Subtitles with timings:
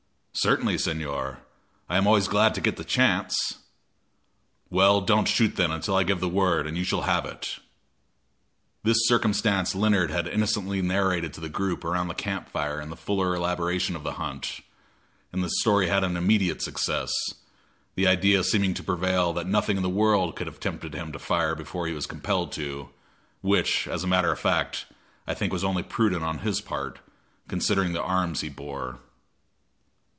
[0.33, 1.37] "Certainly, Señor,
[1.89, 3.59] I am always glad to get the chance."
[4.71, 7.59] "Well, don't shoot then until I give the word, and you shall have it."
[8.81, 12.95] This circumstance Leonard had innocently narrated to the group around the camp fire in the
[12.95, 14.61] fuller elaboration of the hunt,
[15.33, 17.13] and the story had an immediate success,
[17.95, 21.19] the idea seeming to prevail that nothing in the world could have tempted him to
[21.19, 22.89] fire before he was compelled to
[23.41, 24.85] which, as a matter of fact,
[25.27, 26.99] I think was only prudent on his part,
[27.49, 28.97] considering the arms he bore.